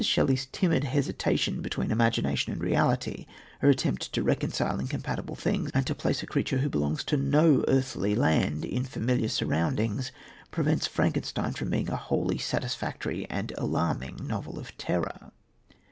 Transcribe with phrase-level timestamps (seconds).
[0.03, 3.27] Shelley's timid hesitation between imagination and reality,
[3.59, 7.63] her attempt to reconcile incompatible things and to place a creature who belongs to no
[7.67, 10.11] earthly land in familiar surroundings,
[10.49, 15.31] prevents Frankenstein from being a wholly satisfactory and alarming novel of terror.